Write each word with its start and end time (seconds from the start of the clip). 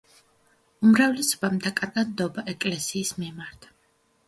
უმრავლესობამ 0.87 1.59
დაკარგა 1.67 2.07
ნდობა 2.09 2.47
ეკლესიის 2.57 3.15
მიმართ. 3.21 3.71